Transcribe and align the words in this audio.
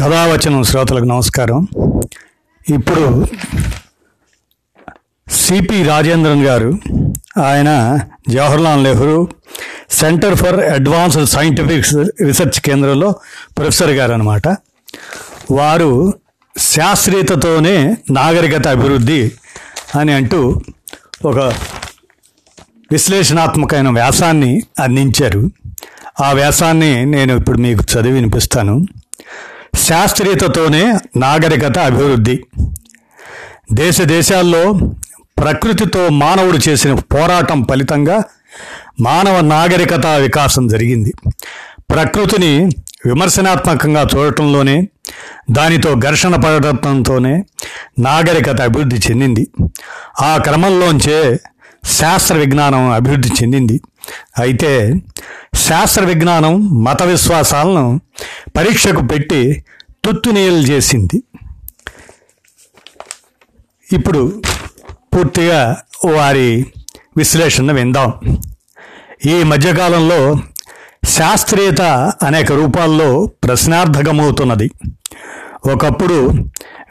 కథావచనం 0.00 0.62
శ్రోతలకు 0.62 1.04
నమస్కారం. 1.04 1.68
ఇప్పుడు 2.68 3.26
సిపి 5.30 5.82
రాజేంద్రన్ 5.82 6.44
గారు 6.44 6.78
ఆయన 7.42 7.98
Jawaharlal 8.28 8.84
Nehru 8.84 9.28
centre 9.90 10.34
for 10.34 10.60
advanced 10.60 11.26
scientific 11.26 11.86
research 12.22 12.60
కేంద్రంలో 12.60 13.14
ప్రొఫెసర్ 13.56 13.90
గారు 13.90 14.12
అనమాట 14.12 14.48
వారు 15.50 16.12
శాస్త్రీయతతోనే 16.58 17.96
నాగరికత 18.10 18.68
అభివృద్ధి 18.68 19.32
అని 20.00 20.12
అంటూ 20.12 20.60
ఒక 21.24 21.38
విశ్లేషణాత్మకమైన 22.92 23.88
వ్యాసాన్ని 23.88 24.62
అందించారు. 24.78 25.50
ఆ 26.22 26.32
వ్యాసాన్ని 26.32 27.06
నేను 27.06 27.36
ఇప్పుడు 27.36 27.58
మీకు 27.58 27.80
చదివి 27.80 28.14
వినిపిస్తాను. 28.14 28.86
శాస్త్రీయతతోనే 29.76 30.92
నాగరికత 31.16 31.78
అభివృద్ధి. 31.78 32.44
దేశ 33.72 34.00
దేశాల్లో 34.00 34.72
ప్రకృతితో 35.38 36.08
మానవుడు 36.08 36.58
చేసిన 36.68 36.94
పోరాటం 36.94 37.66
ఫలితంగా 37.70 38.22
మానవ 39.00 39.40
నాగరికత 39.40 40.06
వికాసం 40.06 40.68
జరిగింది. 40.68 41.12
ప్రకృతిని 41.90 42.70
విమర్శనాత్మకంగా 43.06 44.08
చూడటంలోనే 44.16 44.88
దానితో 45.50 45.94
ఘర్షణ 45.94 46.36
పడటంతోనే 46.36 47.44
నాగరికత 47.98 48.60
అభివృద్ధి 48.60 48.96
చెందింది. 48.96 49.46
ఆ 50.20 50.36
క్రమంలోంచే 50.36 51.38
శాస్త్ర 51.84 52.34
విజ్ఞానం 52.34 52.90
అభివృద్ధి 52.90 53.28
చెందింది. 53.28 53.80
అయితే 54.38 54.94
శాస్త్ర 55.54 56.04
విజ్ఞానం 56.04 56.84
మత 56.84 57.02
విశ్వాసాలను 57.02 58.00
పరీక్షకు 58.56 59.06
పెట్టి 59.06 59.64
తుత్తునీయలు 60.04 60.56
చేసింది. 60.56 61.22
ఇప్పుడు 63.92 64.42
పూర్తిగా 64.92 65.76
వారి 66.04 66.66
విశ్లేషణ 67.16 67.72
విందాం. 67.72 68.38
ఈ 69.26 69.42
మధ్యకాలంలో 69.42 70.36
శాస్త్రీయత 71.04 71.82
అనేక 72.22 72.52
రూపాల్లో 72.52 73.26
ప్రశ్నార్థకమవుతున్నది. 73.44 74.70
ఒకప్పుడు 75.72 76.34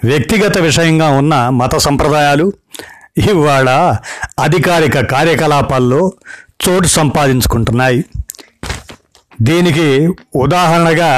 వ్యక్తిగత 0.04 0.58
విషయంగా 0.58 1.10
ఉన్న 1.10 1.50
మత 1.50 1.76
సంప్రదాయాలు 1.76 2.54
ఇవాళ 3.28 3.70
అధికారిక 4.40 5.00
కార్యకలాపాల్లో 5.00 6.14
చోటు 6.64 6.88
సంపాదించుకుంటున్నాయి. 6.88 8.06
దీనికి 9.42 9.88
ఉదాహరణగా 10.36 11.12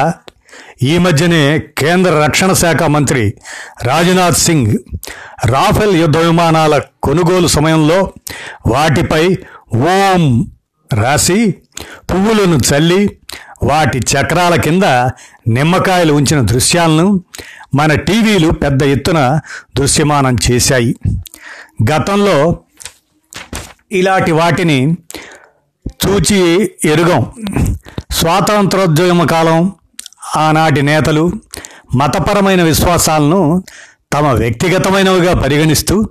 ఈ 0.83 0.97
మధ్యనే 0.97 1.59
కేంద్ర 1.77 2.11
రక్షణ 2.23 2.53
శాఖ 2.53 2.83
మంత్రి 2.83 3.23
రాజ్నాథ్ 3.83 4.37
సింగ్ 4.37 4.71
రాఫెల్ 5.45 5.95
యుద్ధ 5.95 6.17
విమానాల 6.17 6.81
కొనుగోలు 7.03 7.47
సమయంలో 7.47 8.13
వాటిపై 8.67 9.37
ఓం 9.73 10.23
రాసి 10.93 11.39
పువ్వులను 12.11 12.59
చల్లి 12.69 13.01
వాటి 13.63 13.99
చక్రాల 13.99 14.55
కింద 14.55 14.83
నిమ్మకాయలు 15.47 16.13
ఉంచిన 16.13 16.41
దృశ్యాలను 16.41 17.23
మన 17.75 17.95
టీవీలు 17.95 18.51
పెద్ద 18.51 18.83
ఎత్తున 18.83 19.39
దృశ్యమానం 19.77 20.37
చేశాయి. 20.51 20.95
గతంలో 21.93 22.59
ఇలాంటి 23.91 24.31
వాటిని 24.31 24.97
చూచి 25.87 26.71
ఎరుగం. 26.85 27.31
స్వాతంత్రోద్యమ 28.11 29.25
కాలం 29.25 29.73
ఆనాటి 30.37 30.81
నేతలు 30.81 31.31
మతపరమైన 31.95 32.63
విశ్వాసాలను 32.63 33.63
తమ 34.13 34.27
వ్యక్తిగతమైనవిగా 34.27 35.33
పరిగణిస్తూ 35.33 36.09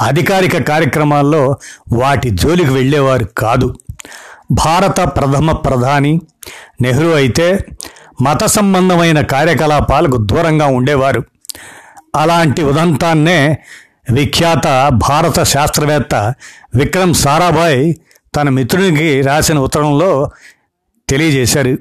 అధికారిక 0.00 0.62
కార్యక్రమాల్లో 0.68 1.58
వాటి 1.92 2.30
జోలికి 2.30 2.70
వెళ్ళేవారు 2.70 3.24
కాదు. 3.24 3.74
భారత 4.50 5.00
ప్రథమ 5.00 5.52
ప్రధాని. 5.52 6.20
నెహ్రూ 6.80 7.14
అయితే 7.14 7.66
మత 8.22 8.44
సంబంధమైన 8.44 9.20
కార్యకలాపాలకు 9.20 10.16
దూరంగా 10.16 10.66
ఉండేవారు. 10.66 11.24
అలాంటి 12.16 12.62
ఉదంతాన్నే 12.62 13.58
విఖ్యాత 14.12 14.88
భారత 14.88 15.42
శాస్త్రవేత్త 15.42 16.34
విక్రమ్ 16.74 17.14
సారాభాయ్ 17.14 17.94
తన 18.36 18.48
మిత్రునికి 18.48 19.22
రాసిన 19.22 19.58
ఉత్తరంలో 19.58 20.30
తెలియజేశారు. 21.08 21.78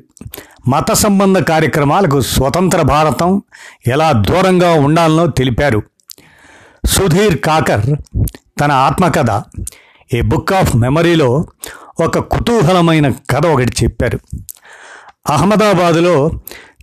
మత 0.67 0.91
సంబంధ 0.91 1.39
కార్యక్రమాలకు 1.39 2.21
స్వతంత్ర 2.21 2.81
భారతం 2.81 3.41
ఎలా 3.87 4.11
దూరంగా 4.11 4.73
ఉండాలనో 4.73 5.27
తెలిపారు. 5.27 5.83
సుధీర్ 6.85 7.39
కాకర్ 7.39 7.95
తన 8.61 8.71
ఆత్మకథ 8.71 9.43
ఏ 10.13 10.21
బుక్ 10.21 10.53
ఆఫ్ 10.53 10.75
మెమరీలో 10.75 11.45
ఒక 12.01 12.19
కుతూహలమైన 12.19 13.09
కథ 13.09 13.45
ఒకటి 13.45 13.83
చెప్పారు. 13.83 14.19
అహ్మదాబాదులో 15.29 16.31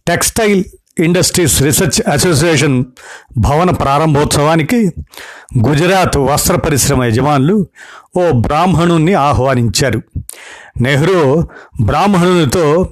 టెక్స్టైల్ 0.06 0.64
ఇండస్ట్రీస్ 0.98 1.62
రీసెర్చ్ 1.62 2.10
అసోసియేషన్ 2.10 2.84
భవన 3.38 3.70
ప్రారంభోత్సవానికి 3.70 4.90
గుజరాత్ 5.66 6.16
వస్త్ర 6.16 6.56
పరిశ్రమ 6.56 7.04
యజమానులు 7.04 7.66
ఓ 8.16 8.30
బ్రాహ్మణుణ్ణి 8.32 9.14
ఆహ్వానించారు. 9.14 10.02
నెహ్రూ 10.80 11.48
బ్రాహ్మణునితో 11.82 12.88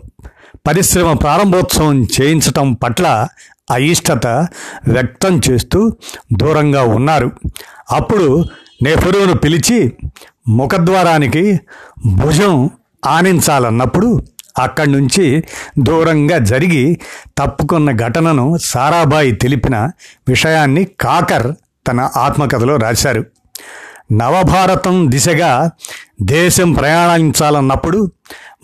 పరిశ్రమ 0.66 1.12
ప్రారంభోత్సవం 1.12 2.04
చేయించటం 2.04 2.72
పట్ల 2.72 3.28
అయిష్టత 3.70 4.26
వ్యక్తం 4.88 5.40
చేస్తూ 5.50 5.96
దూరంగా 6.32 6.82
ఉన్నారు. 6.82 7.30
అప్పుడు 7.90 8.44
నెహ్రూను 8.82 9.34
పిలిచి 9.34 9.92
ముఖద్వారానికి 10.48 11.60
భుజం 12.06 12.70
ఆనించాలన్నప్పుడు 13.06 14.22
అక్కడి 14.58 14.92
నుంచి 14.92 15.44
దూరంగా 15.78 16.38
జరిగి 16.38 16.98
తప్పుకున్న 17.38 17.90
ఘటనను 17.90 18.56
సారాబాయి 18.56 19.32
తెలిపిన 19.32 19.90
విషయాన్ని 20.28 20.84
కాకర్ 21.00 21.52
తన 21.88 22.10
ఆత్మకథలో 22.16 22.76
రాశారు. 22.76 23.24
నవభారతం 24.12 25.10
దిశగా 25.10 25.70
దేశం 26.22 26.72
ప్రయాణించాలన్నప్పుడు 26.72 28.12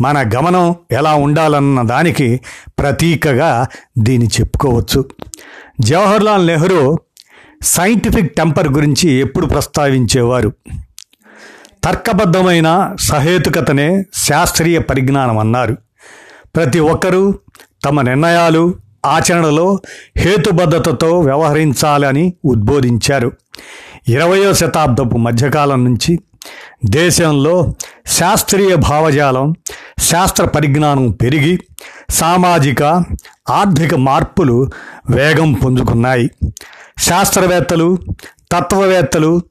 మన 0.01 0.31
గమనం 0.37 0.75
ఎలా 0.93 1.15
ఉండాలన్న 1.15 1.83
దానికి 1.83 2.41
ప్రతీకగా 2.79 3.67
దీన్ని 3.99 4.29
చెప్పుకోవచ్చు. 4.29 5.05
జవహర్లాల్ 5.81 6.47
నెహ్రూ 6.47 6.99
సైంటిఫిక్ 7.63 8.35
టెంపర్ 8.35 8.69
గురించి 8.69 9.11
ఎప్పుడు 9.11 9.47
ప్రస్తావించేవారు? 9.47 10.53
తర్కబద్ధమైన 11.85 12.97
సహేతుకతనే 13.01 14.05
శాస్త్రీయ 14.15 14.79
పరిజ్ఞానం 14.79 15.39
అన్నారు. 15.39 15.77
ప్రతి 16.57 16.81
ఒక్కరూ 16.81 17.35
తమ 17.85 18.01
నిర్ణయాలు 18.01 18.75
ఆచరణలో 19.07 19.79
హేతుబద్ధతతో 20.17 21.21
వ్యవహరించాలని 21.21 22.35
ఉద్బోధించారు. 22.45 23.33
ఇరవయో 24.09 24.55
శతాబ్దపు 24.55 25.17
మధ్యకాలం 25.17 25.85
నుంచి 25.85 26.19
దేశంలో 26.85 27.75
శాస్త్రీయ 28.07 28.75
భావజాలం 28.75 29.55
శాస్త్ర 29.99 30.45
పరిజ్ఞానం 30.45 31.11
పెరిగి 31.11 31.61
సామాజిక 32.11 32.83
ఆర్థిక 33.51 33.95
మార్పులు 33.95 34.71
వేగం 35.11 35.53
పుంజుకున్నాయి 35.53 36.31
శాస్త్రవేత్తలు 36.99 37.99
తత్వవేత్తలు 38.53 39.43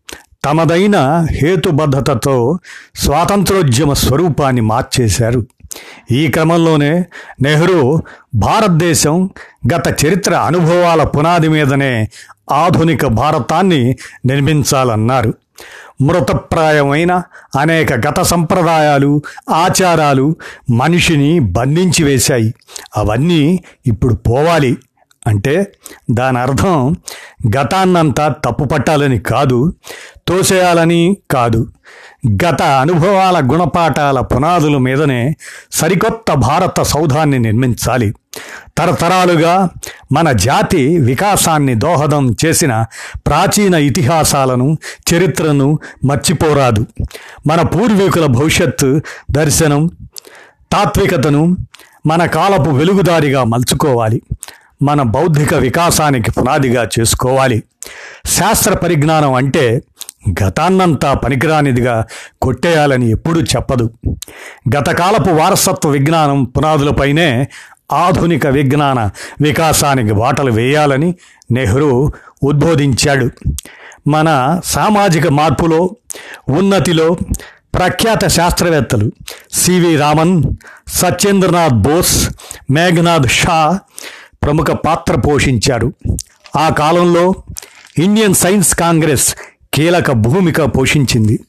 తమదైన 0.45 1.27
హేతుబద్ధతతో 1.31 2.59
స్వాతంత్రోద్యమ 2.95 3.93
స్వరూపాన్ని 3.93 4.61
మార్చేశారు. 4.61 5.45
ఈ 6.11 6.27
క్రమంలోనే 6.27 7.05
నెహ్రూ 7.41 8.01
భారతదేశం 8.35 9.29
గత 9.75 10.05
చరిత్ర 10.05 10.34
అనుభవాల 10.34 11.03
పునాది 11.03 11.47
మీదనే 11.47 12.09
ఆధునిక 12.51 13.05
భారతాన్ని 13.05 13.95
నిర్మించాలన్నారు. 14.25 15.34
మృతప్రాయమైన 16.01 17.23
అనేక 17.59 17.93
గత 17.93 18.22
సంప్రదాయాలు 18.22 19.22
ఆచారాలు 19.49 20.35
మనిషిని 20.69 21.39
బంధించి 21.39 22.03
వేశాయి. 22.03 22.53
అవన్నీ 22.97 23.63
ఇప్పుడు 23.87 24.13
పోవాలి. 24.13 24.78
అంటే 25.28 25.72
దాని 26.11 26.40
అర్థం 26.40 26.96
గతాన్నంతా 27.58 28.28
తప్పు 28.28 28.64
పట్టాలని 28.64 29.20
కాదు 29.20 29.73
తోసేయాలని 30.28 31.17
కాదు. 31.31 31.67
గత 32.46 32.61
అనుభవాల 32.61 33.49
గుణపాఠాల 33.53 34.20
పునాదుల 34.20 34.78
మీదనే 34.78 35.35
సరికొత్త 35.72 36.34
భారత 36.34 36.81
సౌధాన్ని 36.81 37.40
నిర్మించాలి. 37.40 38.14
తరతరాలుగా 38.78 39.70
మన 40.11 40.31
జాతి 40.31 40.97
వికాసాన్ని 40.97 41.75
దోహదం 41.75 42.35
చేసిన 42.46 42.85
ప్రాచీన 43.28 43.73
ఇతిహాసాలను 43.73 44.78
చరిత్రను 45.14 45.79
మర్చిపోరాదు. 46.05 46.85
మన 47.47 47.61
పూర్వీకుల 47.61 48.25
భవిష్యత్తు 48.25 49.02
దర్శనం 49.31 49.87
తాత్వికతను 50.72 51.58
మన 52.05 52.25
కాలపు 52.25 52.70
వెలుగుదారిగా 52.70 53.43
మలుచుకోవాలి. 53.43 54.22
మన 54.84 55.02
బౌద్ధిక 55.02 55.53
వికాసానికి 55.53 56.32
పునాదిగా 56.32 56.84
చేసుకోవాలి. 57.00 57.58
శాస్త్ర 58.26 58.74
పరిజ్ఞానం 58.74 59.34
అంటే 59.34 59.82
గతాన్నంతా 60.44 61.14
పనికిరానిదిగా 61.14 61.96
కొట్టేయాలని 62.41 63.08
ఎప్పుడూ 63.09 63.41
చెప్పదు. 63.41 63.85
గతకాలపు 64.76 65.30
వారసత్వ 65.30 65.90
విజ్ఞానం 65.90 66.44
పునాదులపైనే 66.44 67.47
ఆధునిక 67.91 68.47
విజ్ఞాన 68.47 69.00
వికాసానికి 69.41 70.14
బాటలు 70.14 70.52
వేయాలని 70.52 71.16
నెహ్రూ 71.52 72.12
ఉద్బోధించాడు. 72.44 73.28
మన 74.08 74.30
సామాజిక 74.66 75.28
మార్పులో 75.28 75.82
ఉన్నతిలో 76.50 77.18
ప్రఖ్యాత 77.76 78.24
శాస్త్రవేత్తలు 78.28 79.12
సివి 79.53 79.96
రామన్ 79.97 80.44
సత్యేంద్రనాథ్ 80.88 81.74
బోస్ 81.74 82.16
మేఘనాథ్ 82.72 83.30
షా 83.30 83.80
ప్రముఖ 84.43 84.67
పాత్ర 84.72 85.16
పోషించారు 85.16 85.93
ఆ 86.57 86.69
కాలంలో 86.69 87.34
ఇండియన్ 87.97 88.35
సైన్స్ 88.35 88.75
కాంగ్రెస్ 88.75 89.35
కీలక 89.73 90.11
భూమిక 90.11 90.61
పోషించింది. 90.61 91.40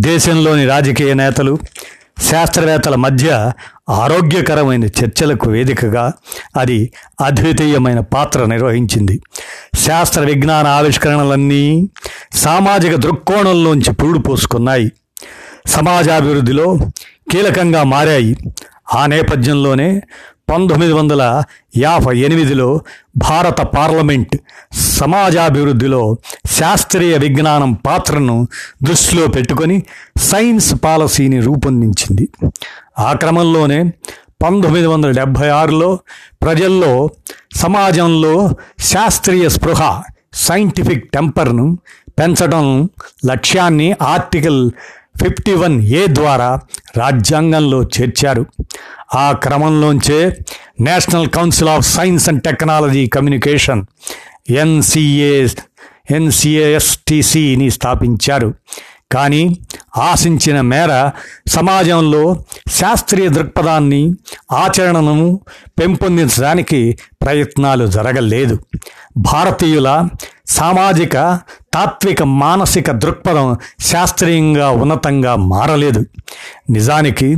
దేశంలోని 0.00 0.66
రాజకీయ 0.66 1.14
నేతలు 1.14 1.58
శాస్త్రవేత్తల 2.30 2.94
మధ్య 2.94 3.52
ఆరోగ్యకరమైన 3.90 4.84
చర్చలకు 4.84 5.50
వేదికగా 5.50 6.12
అది 6.56 6.92
అద్వితీయమైన 7.24 8.00
పాత్ర 8.00 8.44
నిర్వహించింది. 8.44 9.20
శాస్త్ర 9.78 10.20
విజ్ఞాన 10.20 10.66
ఆవిష్కరణలన్నీ 10.66 11.88
సామాజిక 12.32 12.94
దృక్కోణంలోంచి 12.94 13.92
పూడు 13.92 14.18
పోసుకున్నాయి. 14.18 14.92
సమాజాభివృద్ధిలో 15.66 16.78
కీలకంగా 17.30 17.82
మారాయి. 17.82 18.36
ఆ 18.94 19.06
నేపథ్యంలోనే 19.06 20.02
పంతొమ్మిది 20.48 20.92
వందల 20.92 21.42
యాభై 21.76 22.18
ఎనిమిదిలో 22.18 22.80
భారత 23.16 23.60
పార్లమెంట్ 23.60 24.36
సమాజాభివృద్ధిలో 24.72 26.16
శాస్త్రీయ 26.50 27.16
విజ్ఞానం 27.16 27.72
పాత్రను 27.86 28.48
దృష్టిలో 28.82 29.26
పెట్టుకొని 29.26 29.82
సైన్స్ 30.18 30.74
పాలసీని 30.84 31.40
రూపొందించింది. 31.40 32.28
ఆ 32.98 33.12
క్రమంలోనే 33.12 33.84
పంతొమ్మిది 34.42 34.86
వందల 34.86 35.10
డెబ్భై 35.10 35.48
ఆరులో 35.48 35.98
ప్రజల్లో 36.42 37.10
సమాజంలో 37.54 38.50
శాస్త్రీయ 38.80 39.48
స్పృహ 39.48 40.02
సైంటిఫిక్ 40.34 41.12
టెంపర్ను 41.12 41.78
పెంచడం 42.18 42.88
లక్ష్యాన్ని 43.26 43.92
ఆర్టికల్ 44.02 44.70
ఫిఫ్టీ 45.22 45.54
వన్ 45.54 45.82
ఏ 45.82 46.06
ద్వారా 46.06 46.60
రాజ్యాంగంలో 46.96 47.82
చేర్చారు. 47.82 48.46
ఆ 49.14 49.32
క్రమంలోంచే 49.32 50.36
national 50.80 51.28
council 51.28 51.68
of 51.68 51.86
science 51.86 52.28
and 52.28 52.42
technology 52.42 53.06
communication 53.06 53.82
NCA 54.50 55.46
ఎన్సిఏఎస్టిసిని 56.10 57.70
స్థాపించారు. 57.70 58.54
కానీ 59.12 59.58
ఆశించిన 59.96 60.60
మేర 60.60 61.10
సమాజంలో 61.48 62.44
శాస్త్రీయ 62.68 63.28
దృక్పథాన్ని 63.28 64.14
ఆచరణను 64.52 65.40
పెంపొందించడానికి 65.80 66.98
ప్రయత్నాలు 67.22 67.86
జరగలేదు. 67.86 68.58
భారతీయుల 69.16 70.08
సామాజిక 70.46 71.38
తాత్విక 71.74 72.22
మానసిక 72.22 72.90
దృక్పథం 72.90 73.56
శాస్త్రీయంగా 73.80 74.70
ఉన్నతంగా 74.70 75.36
మారలేదు. 75.36 76.04
నిజానికి 76.70 77.36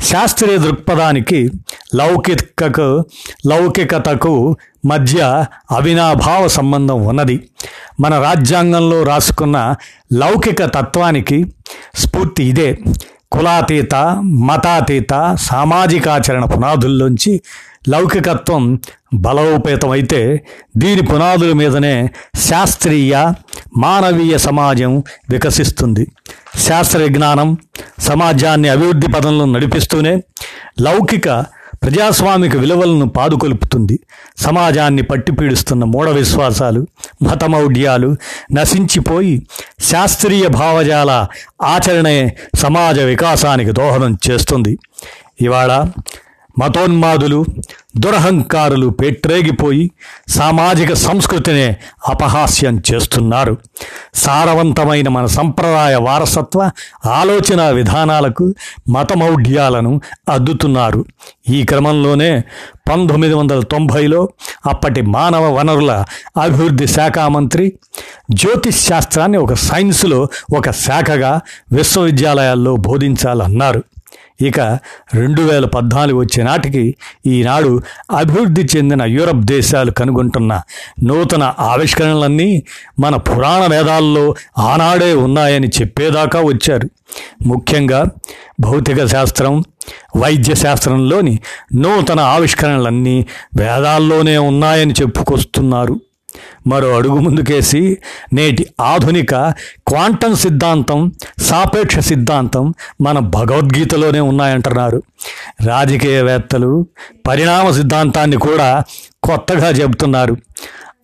శాస్త్రీయ 0.00 0.58
దృక్పథానికి 0.58 1.50
లౌకికకు 1.94 3.04
లౌకికతకు 3.46 4.56
మధ్య 4.86 5.46
అవినాభావ 5.70 6.48
సంబంధం 6.48 7.04
ఉన్నది. 7.04 7.48
మన 8.00 8.22
రాజ్యాంగంలో 8.22 9.02
రాసుకున్న 9.02 9.74
లౌకిక 10.12 10.64
తత్వానికి 10.64 11.54
స్ఫూర్తి 11.94 12.44
ఇదే. 12.44 12.78
కులాతీత 13.32 13.94
మతాతీత 14.24 15.36
సామాజికాచరణ 15.40 16.44
పునాదుల్లోంచి 16.44 17.40
లౌకికత్వం 17.88 18.80
బలోపేతమైతే 19.14 20.44
దీని 20.76 21.02
పునాదుల 21.02 21.52
మీదనే 21.52 22.10
శాస్త్రీయ 22.38 23.32
మానవీయ 23.76 24.38
సమాజం 24.38 25.02
వికసిస్తుంది. 25.30 26.06
శాస్త్ర 26.58 27.06
జ్ఞానం 27.06 27.58
సమాజాన్ని 27.98 28.68
అభివృద్ధి 28.68 29.12
పదంలో 29.12 29.44
నడిపిస్తూనే 29.44 30.22
లౌకిక 30.80 31.44
ప్రజాస్వామిక 31.82 32.56
విలువలను 32.56 33.08
పాదుకొలుపుతుంది. 33.08 34.00
సమాజాన్ని 34.36 35.02
పట్టిపీడిస్తున్న 35.02 35.84
మూఢ 35.84 36.08
విశ్వాసాలు 36.08 36.86
మతమౌఢ్యాలు 37.22 38.16
నశించిపోయి 38.52 39.46
శాస్త్రీయ 39.80 40.48
భావజాల 40.48 41.26
ఆచరణే 41.62 42.36
సమాజ 42.54 42.98
వికాసానికి 43.00 43.72
దోహదం 43.72 44.18
చేస్తుంది. 44.30 44.78
ఇవాళ 45.40 45.84
మతోన్మాదులు 46.58 47.44
దురహంకారులు 47.98 48.88
పెట్రేగిపోయి 48.88 49.90
సామాజిక 50.28 50.92
సంస్కృతినే 50.92 51.76
అపహాస్యం 52.08 52.82
చేస్తున్నారు. 52.92 53.56
సారవంతమైన 54.14 55.08
మన 55.08 55.26
సంప్రదాయ 55.26 55.94
వారసత్వ 55.94 56.70
ఆలోచన 57.06 57.70
విధానాలకు 57.70 58.54
మతమౌఢ్యాలను 58.88 60.00
అద్దుతున్నారు. 60.28 61.04
ఈ 61.48 61.62
క్రమంలోనే 61.62 62.44
పంతొమ్మిది 62.90 63.34
వందల 63.34 63.60
తొంభైలో 63.60 64.28
అప్పటి 64.66 65.02
మానవ 65.02 65.54
వనరుల 65.54 66.04
అభివృద్ధి 66.42 66.86
శాఖ 66.86 67.18
మంత్రి 67.18 67.72
జ్యోతిష్ 68.30 68.84
శాస్త్రాన్ని 68.86 69.38
ఒక 69.38 69.54
సైన్స్లో 69.54 70.28
ఒక 70.56 70.70
శాఖగా 70.70 71.40
విశ్వవిద్యాలయాల్లో 71.72 72.76
బోధించాలన్నారు. 72.76 73.84
ఇక 74.40 74.60
రెండు 75.14 75.42
వేల 75.42 75.64
పద్నాలుగు 75.64 76.18
వచ్చే 76.18 76.42
నాటికి 76.42 76.96
ఈనాడు 77.26 77.80
అభివృద్ధి 78.10 78.66
చెందిన 78.76 79.02
యూరప్ 79.02 79.44
దేశాలు 79.44 79.90
కనుగొంటున్న 79.90 80.60
నూతన 81.02 81.54
ఆవిష్కరణలన్నీ 81.60 82.62
మన 83.00 83.16
పురాణ 83.16 83.66
వేదాల్లో 83.70 84.34
ఆనాడే 84.58 85.14
ఉన్నాయని 85.14 85.68
చెప్పేదాకా 85.68 86.40
వచ్చారు. 86.40 86.90
ముఖ్యంగా 87.46 88.04
భౌతిక 88.60 89.06
శాస్త్రం 89.06 89.64
వైద్య 90.16 90.54
శాస్త్రంలోని 90.54 91.38
నూతన 91.74 92.20
ఆవిష్కరణలన్నీ 92.20 93.26
వేదాల్లోనే 93.56 94.38
ఉన్నాయని 94.38 94.94
చెప్పుకొస్తున్నారు. 95.02 96.00
మరో 96.66 96.96
అడుగు 96.96 97.14
ముందుకేసి 97.14 97.98
నేటి 98.32 98.66
ఆధునిక 98.80 99.34
క్వాంటం 99.88 100.34
సిద్ధాంతం 100.34 101.12
సాపేక్ష 101.42 101.98
సిద్ధాంతం 101.98 102.74
మన 103.00 103.18
భగవద్గీతలోనే 103.18 104.20
ఉన్నాయంటున్నారు. 104.20 105.02
రాజకీయవేత్తలు 105.66 106.86
పరిణామ 107.28 107.70
సిద్ధాంతాన్ని 107.70 108.36
కూడా 108.36 108.82
కొత్తగా 109.22 109.68
చెబుతున్నారు. 109.68 110.36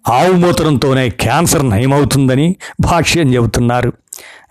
ఆవు 0.09 0.33
మూత్రంతోనే 0.33 1.09
క్యాన్సర్ 1.09 1.69
నయమవుతుందని 1.71 2.57
భాష్యం 2.81 3.35
చెబుతున్నారు. 3.35 3.93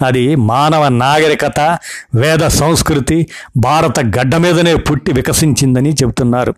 అది 0.05 0.35
మానవ 0.35 0.87
నాగరికత 0.87 1.77
వేద 2.15 2.47
సంస్కృతి 2.47 3.27
భారత 3.57 3.99
గడ్డ 3.99 4.35
మీదనే 4.35 4.75
పుట్టి 4.75 5.13
వికసించిందని 5.13 5.93
చెబుతున్నారు. 5.93 6.55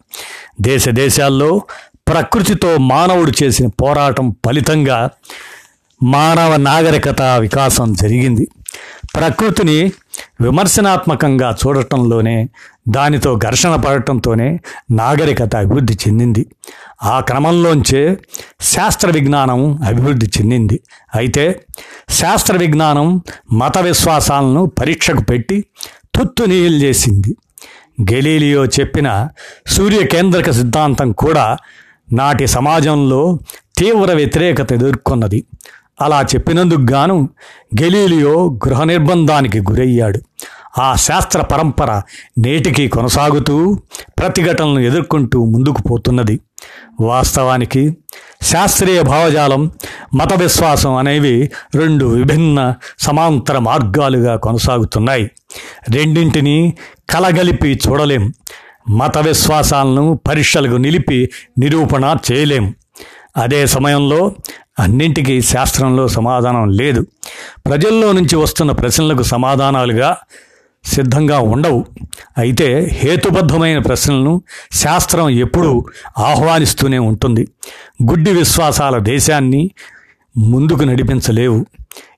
దేశ 0.62 0.90
దేశాల్లో 0.90 1.62
ప్రకృతితో 2.08 2.78
మానవుడు 2.78 3.32
చేసిన 3.44 3.68
పోరాటం 3.68 4.36
ఫలితంగా 4.46 5.10
మానవ 6.04 6.56
నాగరికత 6.56 7.22
వికాసం 7.22 7.94
జరిగింది. 7.94 8.48
ప్రకృతిని 9.16 9.92
విమర్శనాత్మకంగా 10.42 11.58
చూడటంలోనే 11.62 12.50
దానితో 12.90 13.36
ఘర్షణ 13.36 13.76
పడటంతోనే 13.76 14.60
నాగరికత 14.92 15.56
అభివృద్ధి 15.56 15.94
చెందింది. 15.94 16.46
ఆ 17.04 17.20
క్రమంలోంచే 17.20 18.18
శాస్త్ర 18.62 19.10
విజ్ఞానం 19.10 19.84
అభివృద్ధి 19.84 20.26
చెందింది. 20.26 20.80
అయితే 21.16 21.62
శాస్త్ర 22.10 22.58
విజ్ఞానం 22.58 23.22
మత 23.52 23.78
విశ్వాసాలను 23.78 24.66
పరీక్షకు 24.66 25.22
పెట్టి 25.22 25.66
తుత్తు 26.16 26.44
నీళ్ళు 26.44 26.78
చేసింది. 26.86 27.36
గెలీలియో 28.14 28.66
చెప్పిన 28.66 29.28
సూర్యకేంద్రక 29.68 30.52
సిద్ధాంతం 30.52 31.12
కూడా 31.12 31.58
నాటి 32.12 32.48
సమాజంలో 32.48 33.40
తీవ్ర 33.78 34.14
వ్యతిరేకత 34.14 34.74
ఎదుర్కొన్నది. 34.74 35.46
అలా 36.02 36.22
చెప్పినందుకు 36.22 36.82
గాను 36.92 37.30
గెలీలియో 37.82 38.54
గృహ 38.54 38.84
నిర్బంధానికి 38.84 39.60
గురయ్యాడు. 39.60 40.20
ఆ 40.82 40.96
శాస్త్ర 40.96 41.42
పరంపర 41.42 42.02
నేటికి 42.38 42.88
కొనసాగుతూ 42.88 43.78
ప్రతిఘటనలను 44.20 44.80
ఎదుర్కొంటూ 44.80 45.46
ముందుకు 45.46 45.82
పోతున్నది. 45.82 46.40
వాస్తవానికి 47.02 47.98
శాస్త్రీయ 48.42 49.02
భావజాలం 49.02 49.72
మత 50.16 50.34
విశ్వాసం 50.34 50.96
అనేవి 50.96 51.52
రెండు 51.76 52.06
విభిన్న 52.06 52.76
సమాంతర 53.00 53.58
మార్గాలుగా 53.58 54.36
కొనసాగుతున్నాయి. 54.36 55.32
రెండింటినీ 55.90 56.74
కలగలిపి 57.10 57.80
చూడలేం. 57.88 58.34
మత 58.90 59.18
విశ్వాసాలను 59.18 60.20
పరీక్షలకు 60.28 60.76
నిలిపి 60.76 61.30
నిరూపణ 61.60 62.16
చేయలేము 62.32 62.74
అదే 63.38 63.68
సమయంలో 63.68 64.36
అన్నింటికీ 64.80 65.42
శాస్త్రంలో 65.42 66.08
సమాధానం 66.08 66.70
లేదు. 66.70 67.06
ప్రజల్లో 67.66 68.12
నుంచి 68.12 68.36
వస్తున్న 68.36 68.72
ప్రశ్నలకు 68.72 69.24
సమాధానాలుగా 69.24 70.18
సిద్ధంగా 70.86 71.40
ఉండవు. 71.40 71.86
అయితే 72.38 72.90
హేతుబద్ధమైన 72.94 73.78
ప్రశ్నలను 73.78 74.42
శాస్త్రం 74.72 75.30
ఎప్పుడూ 75.30 75.86
ఆహ్వానిస్తూనే 76.18 76.98
ఉంటుంది. 76.98 77.48
గుడ్డి 78.10 78.32
విశ్వాసాల 78.32 78.98
దేశాన్ని 78.98 79.72
ముందుకు 80.38 80.84
నడిపించలేవు. 80.84 81.66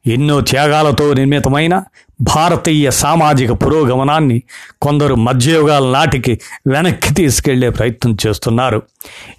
ఎన్నో 0.08 0.42
త్యాగాలతో 0.42 1.14
నిర్మితమైన 1.14 1.84
భారతీయ 2.22 2.92
సామాజిక 2.92 3.52
పురోగమనాన్ని 3.52 4.44
కొందరు 4.82 5.16
మధ్యయుగాల 5.16 5.92
నాటికి 5.92 6.40
వెనక్కి 6.68 7.14
తీసుకెళ్ళే 7.14 7.70
ప్రయత్నం 7.70 8.18
చేస్తున్నారు. 8.28 8.82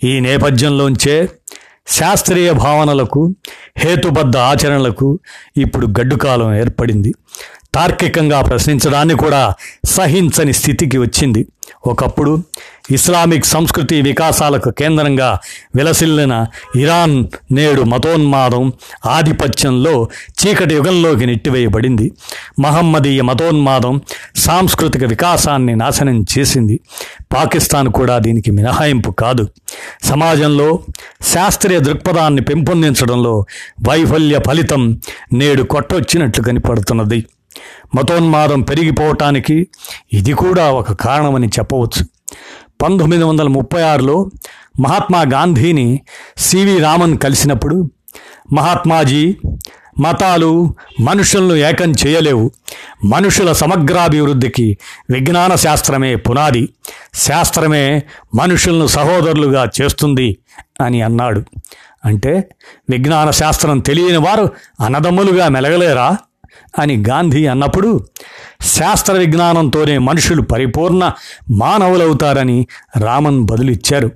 ఈ 0.04 0.20
నేపథ్యంలోంచే 0.20 1.28
శాస్త్రీయ 1.88 2.52
భావనలకు 2.52 3.34
హేతుబద్ధ 3.76 4.36
ఆచరణలకు 4.36 5.18
ఇప్పుడు 5.56 5.86
గడ్డుకాలం 5.86 6.54
ఏర్పడింది. 6.54 7.14
తార్కికంగా 7.76 8.40
ప్రశ్నించడాన్ని 8.40 9.14
కూడా 9.14 9.54
సహించని 9.84 10.52
స్థితికి 10.52 10.98
వచ్చింది. 10.98 11.46
ఒకప్పుడు 11.86 12.42
ఇస్లామిక్ 12.90 13.46
సంస్కృతి 13.46 14.02
వికాసాలకు 14.02 14.70
కేంద్రంగా 14.70 15.38
విలసిల్లిన 15.76 16.46
ఇరాన్ 16.76 17.24
నేడు 17.52 17.82
మతోన్మాదం 17.82 18.72
ఆధిపత్యంలో 19.06 20.08
చీకటి 20.30 20.74
యుగంలోకి 20.74 21.26
నెట్టివేయబడింది. 21.26 22.12
మహమ్మదీయ 22.60 23.22
మతోన్మాదం 23.22 24.00
సాంస్కృతిక 24.36 25.04
వికాసాన్ని 25.04 25.76
నాశనం 25.76 26.24
చేసింది. 26.38 26.80
పాకిస్తాన్ 27.32 27.88
కూడా 27.88 28.18
దీనికి 28.18 28.50
మినహాయింపు 28.50 29.10
కాదు. 29.10 29.48
సమాజంలో 30.04 30.78
శాస్త్రీయ 31.34 31.78
దృక్పథాన్ని 31.78 32.42
పెంపొందించడంలో 32.42 33.46
వైఫల్య 33.88 34.40
ఫలితం 34.46 35.00
నేడు 35.32 35.62
కొట్టొచ్చినట్లు 35.62 36.44
కనిపడుతున్నది. 36.44 37.24
మతోన్మాదం 37.94 38.60
పెరిగిపోవటానికి 38.60 39.68
ఇది 40.12 40.32
కూడా 40.32 40.72
ఒక 40.72 40.92
కారణమని 40.92 41.46
చెప్పవచ్చు. 41.46 42.04
పంతొమ్మిది 42.82 43.24
వందల 43.24 43.46
ముప్పై 43.46 43.82
ఆరులో 43.82 44.30
మహాత్మా 44.80 45.22
గాంధీని 45.22 46.00
సివి 46.36 46.78
రామన్ 46.78 47.18
కలిసినప్పుడు 47.18 47.90
మహాత్మాజీ 48.52 49.36
మతాలు 50.00 50.74
మనుషులను 51.00 51.54
ఏకం 51.54 51.92
చేయలేవు. 52.06 52.50
మనుషుల 53.04 53.52
సమగ్రాభివృద్ధికి 53.52 54.78
విజ్ఞాన 55.10 55.54
శాస్త్రమే 55.54 56.16
పునాది. 56.16 56.68
శాస్త్రమే 57.14 58.02
మనుషులను 58.34 58.86
సహోదరులుగా 58.86 59.70
చేస్తుంది 59.82 60.38
అని 60.80 61.02
అన్నాడు. 61.02 61.44
అంటే 62.04 62.48
విజ్ఞాన 62.90 63.30
శాస్త్రం 63.30 63.78
తెలియని 63.78 64.16
వారు 64.16 64.52
అనదమ్ములుగా 64.80 65.48
మెలగలేరా? 65.48 66.16
అని 66.78 67.04
గాంధీ 67.08 67.46
అన్నప్పుడు 67.46 68.04
శాస్త్ర 68.60 69.12
విజ్ఞానంతోనే 69.12 69.98
మనుషులు 69.98 70.42
పరిపూర్ణ 70.42 71.12
మానవులవుతారని 71.50 72.66
రామన్ 72.96 73.40
బదులిచ్చారు. 73.40 74.10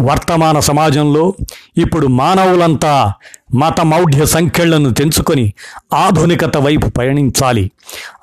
వర్తమాన 0.00 0.58
సమాజంలో 0.58 1.34
ఇప్పుడు 1.76 2.06
మానవులంతా 2.06 3.12
మత 3.54 3.80
మౌఢ్య 3.80 4.26
సంఖ్యలను 4.26 4.90
తెంచుకొని 4.90 5.52
ఆధునికత 5.94 6.56
వైపు 6.56 6.88
పయనించాలి. 6.88 7.70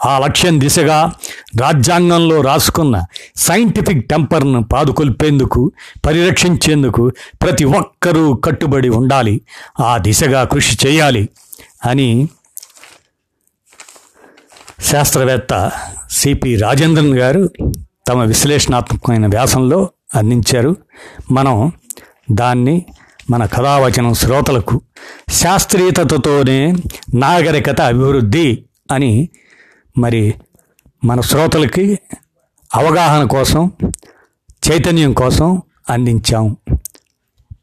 ఆ 0.05 0.19
లక్ష్యం 0.19 0.59
దిశగా 0.59 1.11
రాజ్యాంగంలో 1.61 2.41
రాసుకున్న 2.41 3.01
సైంటిఫిక్ 3.35 4.09
టెంపర్ను 4.09 4.63
పాదుకొల్పేందుకు 4.63 5.71
పరిరక్షించేందుకు 6.05 7.11
ప్రతి 7.41 7.65
ఒక్కరూ 7.65 8.33
కట్టుబడి 8.35 8.89
ఉండాలి. 8.89 9.41
ఆ 9.79 9.97
దిశగా 9.97 10.43
కృషి 10.43 10.87
చేయాలి 10.87 11.29
అని 11.85 12.29
శాస్త్రవేత్త 14.91 15.71
సిపి 16.11 16.55
రాజేంద్రన్ 16.55 17.13
గారు 17.17 17.49
తమ 18.07 18.23
విశ్లేషణాత్మకమైన 18.23 19.27
వ్యాసంలో 19.27 19.89
అందించారు. 20.15 20.75
మనం 21.31 21.71
దాన్ని 22.31 22.85
మన 23.29 23.45
కథావచనం 23.45 24.13
శ్రోతలకు 24.13 24.81
శాస్త్రీయతతోనే 25.31 26.73
నాగరికత 27.13 27.81
అభివృద్ధి 27.81 28.65
అని 28.91 29.29
మరి 29.97 30.33
మన 31.05 31.21
శ్రోతలకి 31.21 31.99
అవగాహన 32.75 33.23
కోసం 33.23 33.71
చైతన్యం 34.71 35.13
కోసం 35.13 35.61
అందించాం. 35.89 36.57